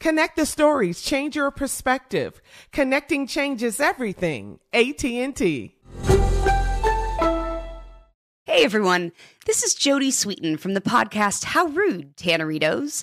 [0.00, 2.40] Connect the stories, change your perspective.
[2.70, 4.60] Connecting changes everything.
[4.72, 5.74] AT&T.
[8.44, 9.12] Hey everyone,
[9.44, 13.02] this is Jodie Sweetin from the podcast How Rude, Tanneritos.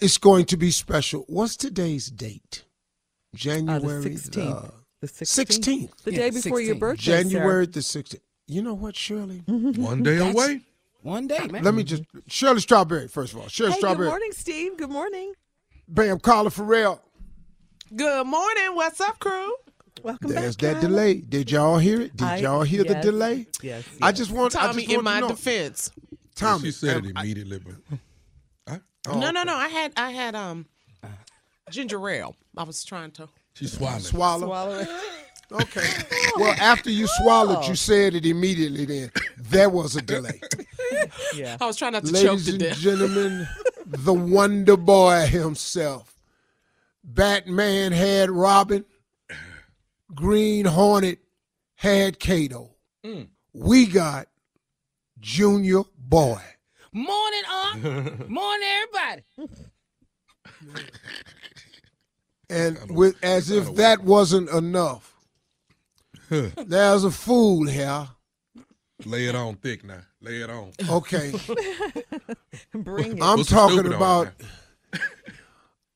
[0.00, 1.24] it's going to be special.
[1.28, 2.64] What's today's date?
[3.34, 4.64] January 16th.
[4.64, 4.68] uh,
[5.00, 5.60] The 16th.
[5.60, 5.96] 16th.
[6.04, 7.02] The Yeah, day before your birthday.
[7.22, 8.20] January the 16th.
[8.46, 9.38] You know what, Shirley?
[9.46, 10.60] One day away.
[11.02, 11.62] One day, man.
[11.64, 13.48] Let me just Shirley Strawberry first of all.
[13.48, 14.76] Shirley Hey, good morning, Steve.
[14.76, 15.32] Good morning.
[15.88, 17.00] Bam, Carla Ferrell.
[17.96, 18.74] Good morning.
[18.74, 19.54] What's up, crew?
[20.02, 20.74] Welcome There's back.
[20.74, 20.88] that Carla.
[20.96, 21.14] delay.
[21.20, 22.16] Did y'all hear it?
[22.16, 23.46] Did I- y'all hear yes, the delay?
[23.62, 23.84] Yes.
[24.02, 25.28] I just want I Tommy, just in want my to know.
[25.28, 25.90] defense.
[26.34, 27.98] Tommy, she said it immediately, but
[28.66, 28.80] I,
[29.14, 29.54] no, no, no.
[29.54, 30.66] I had, I had um,
[31.70, 32.36] ginger ale.
[32.56, 33.28] I was trying to.
[33.60, 34.00] She swallowed.
[34.02, 34.46] swallow.
[34.46, 34.88] Swallow it.
[35.52, 35.86] Okay.
[36.36, 37.74] well, after you swallowed, you oh.
[37.74, 38.86] said it immediately.
[38.86, 40.40] Then there was a delay.
[41.34, 41.56] Yeah.
[41.60, 42.76] I was trying not to choke Ladies to and death.
[42.78, 43.48] gentlemen,
[43.86, 46.14] the Wonder Boy himself.
[47.04, 48.84] Batman had Robin.
[50.14, 51.20] Green Hornet
[51.76, 52.74] had Kato.
[53.04, 53.28] Mm.
[53.54, 54.26] We got
[55.20, 56.40] Junior Boy.
[56.92, 58.28] Morning, Unc.
[58.28, 59.22] Morning, everybody.
[62.50, 65.14] And with as if that wasn't enough,
[66.28, 68.08] there's a fool here.
[69.06, 70.00] Lay it on thick now.
[70.20, 70.72] Lay it on.
[70.88, 71.32] Okay,
[72.74, 73.22] Bring it.
[73.22, 74.32] I'm Put some talking about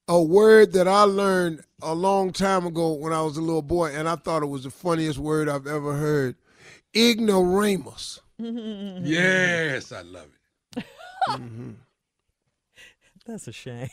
[0.09, 3.95] a word that I learned a long time ago when I was a little boy,
[3.95, 6.37] and I thought it was the funniest word I've ever heard.
[6.95, 8.21] Ignoramus.
[8.39, 10.27] Yes, I love
[10.77, 10.85] it.
[11.29, 11.71] Mm-hmm.
[13.27, 13.89] That's a shame.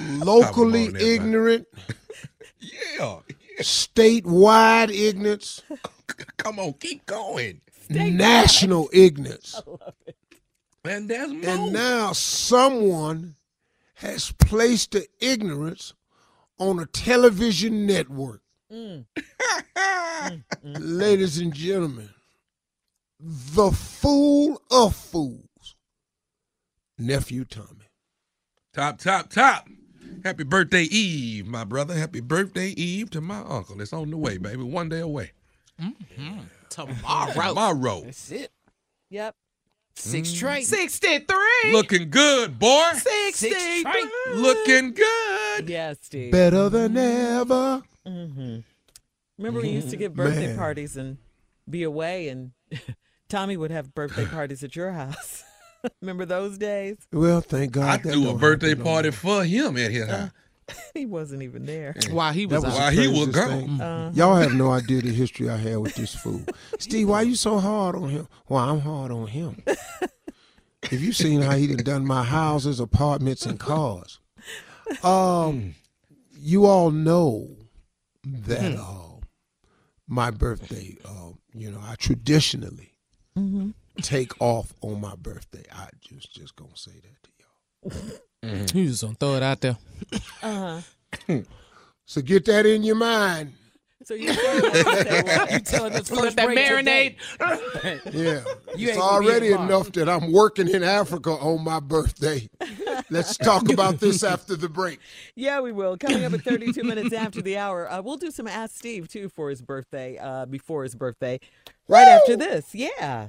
[0.00, 1.66] Locally Come ignorant,
[2.60, 3.20] Yeah.
[3.60, 5.62] statewide ignorance,
[6.36, 7.60] Come on, keep going.
[7.88, 9.60] national ignorance.
[10.84, 11.48] And there's more.
[11.48, 13.36] And now someone
[13.94, 15.94] has placed the ignorance
[16.58, 18.42] on a television network.
[18.72, 19.04] Mm.
[20.64, 22.10] Ladies and gentlemen,
[23.20, 25.76] the fool of fools,
[26.98, 27.86] nephew Tommy.
[28.72, 29.68] Top, top, top.
[30.24, 31.94] Happy birthday eve, my brother.
[31.94, 33.80] Happy birthday eve to my uncle.
[33.80, 34.62] It's on the way, baby.
[34.62, 35.32] One day away.
[35.80, 36.38] Mm-hmm.
[36.70, 37.32] Tomorrow.
[37.32, 38.00] Tomorrow.
[38.04, 38.50] That's it.
[39.10, 39.34] Yep.
[39.94, 40.64] Six straight.
[40.64, 41.36] 63.
[41.72, 42.90] Looking good, boy.
[42.94, 43.84] 63.
[44.34, 45.68] Looking good.
[45.68, 46.32] Yeah, Steve.
[46.32, 47.82] Better than ever.
[48.06, 48.58] hmm
[49.36, 50.56] Remember, we used to give birthday Man.
[50.56, 51.18] parties and
[51.68, 52.52] be away, and
[53.28, 55.44] Tommy would have birthday parties at your house.
[56.00, 56.96] Remember those days?
[57.12, 57.88] Well, thank God.
[57.88, 60.30] I that threw a birthday happen no party for him at his house.
[60.94, 61.94] he wasn't even there.
[62.10, 62.78] While he was, That was.
[62.78, 63.48] While he was gone.
[63.48, 63.80] thing.
[63.80, 66.42] Uh, Y'all have no idea the history I had with this fool.
[66.78, 68.28] Steve, why are you so hard on him?
[68.48, 69.62] Well, I'm hard on him.
[70.90, 74.18] If you seen how he done done my houses, apartments, and cars,
[75.02, 75.74] um,
[76.36, 77.48] you all know
[78.24, 79.20] that uh,
[80.08, 82.92] my birthday, uh, you know, I traditionally
[84.00, 85.64] take off on my birthday.
[85.72, 87.30] I just just gonna say that to
[88.50, 88.58] y'all.
[88.74, 89.76] You just gonna throw it out there.
[90.42, 90.80] uh-huh.
[92.04, 93.52] So get that in your mind.
[94.04, 97.16] So you said birthday was- You telling us Let first that break marinade.
[98.12, 98.42] Yeah,
[98.76, 102.48] You it's ain't gonna be already enough that I'm working in Africa on my birthday.
[103.10, 104.98] Let's talk about this after the break.
[105.36, 105.96] Yeah, we will.
[105.96, 107.90] Coming up at 32 minutes after the hour.
[107.90, 111.38] Uh, we'll do some Ask Steve, too, for his birthday, uh, before his birthday,
[111.88, 112.74] right after this.
[112.74, 113.28] Yeah.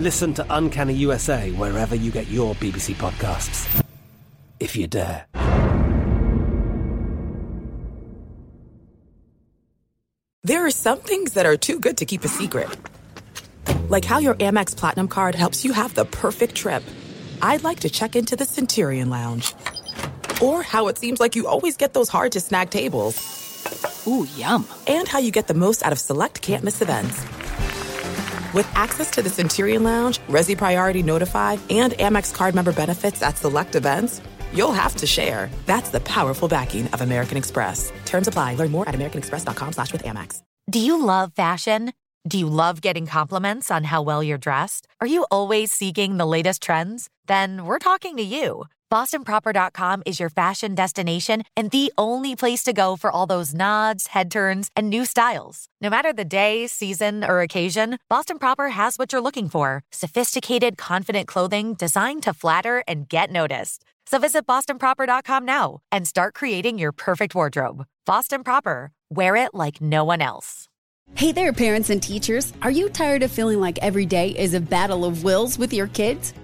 [0.00, 3.84] Listen to Uncanny USA wherever you get your BBC podcasts,
[4.58, 5.26] if you dare.
[10.42, 12.74] There are some things that are too good to keep a secret.
[13.90, 16.82] Like how your Amex Platinum card helps you have the perfect trip.
[17.42, 19.54] I'd like to check into the Centurion Lounge.
[20.40, 23.18] Or how it seems like you always get those hard to snag tables.
[24.06, 24.66] Ooh, yum.
[24.86, 27.22] And how you get the most out of select can't miss events.
[28.52, 33.38] With access to the Centurion Lounge, Resy Priority Notified, and Amex card member benefits at
[33.38, 34.20] select events,
[34.52, 35.48] you'll have to share.
[35.66, 37.92] That's the powerful backing of American Express.
[38.06, 38.54] Terms apply.
[38.56, 40.42] Learn more at americanexpress.com slash with Amex.
[40.68, 41.92] Do you love fashion?
[42.26, 44.86] Do you love getting compliments on how well you're dressed?
[45.00, 47.08] Are you always seeking the latest trends?
[47.26, 48.64] Then we're talking to you.
[48.90, 54.08] BostonProper.com is your fashion destination and the only place to go for all those nods,
[54.08, 55.66] head turns, and new styles.
[55.80, 60.76] No matter the day, season, or occasion, Boston Proper has what you're looking for sophisticated,
[60.76, 63.84] confident clothing designed to flatter and get noticed.
[64.06, 67.86] So visit BostonProper.com now and start creating your perfect wardrobe.
[68.06, 70.66] Boston Proper, wear it like no one else.
[71.14, 72.52] Hey there, parents and teachers.
[72.62, 75.88] Are you tired of feeling like every day is a battle of wills with your
[75.88, 76.32] kids?